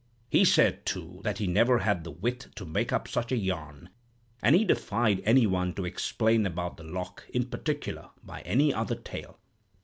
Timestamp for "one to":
5.45-5.85